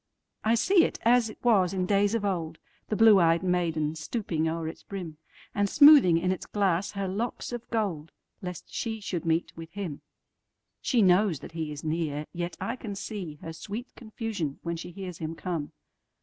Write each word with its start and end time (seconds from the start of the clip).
I 0.43 0.55
see 0.55 0.83
it 0.83 0.97
as 1.03 1.29
it 1.29 1.37
was 1.43 1.75
in 1.75 1.85
days 1.85 2.15
of 2.15 2.25
old, 2.25 2.57
The 2.89 2.95
blue 2.95 3.21
ey'd 3.21 3.43
maiden 3.43 3.93
stooping 3.93 4.49
o'er 4.49 4.67
its 4.67 4.81
brim, 4.81 5.17
And 5.53 5.69
smoothing 5.69 6.17
in 6.17 6.31
its 6.31 6.47
glass 6.47 6.93
her 6.93 7.07
locks 7.07 7.51
of 7.51 7.69
gold, 7.69 8.11
Lest 8.41 8.73
she 8.73 8.99
should 8.99 9.25
meet 9.25 9.55
with 9.55 9.69
him. 9.73 10.01
She 10.81 11.03
knows 11.03 11.41
that 11.41 11.51
he 11.51 11.71
is 11.71 11.83
near, 11.83 12.25
yet 12.33 12.57
I 12.59 12.77
can 12.77 12.93
seeHer 12.93 13.53
sweet 13.55 13.93
confusion 13.95 14.57
when 14.63 14.75
she 14.75 14.89
hears 14.89 15.19
him 15.19 15.35
come. 15.35 15.71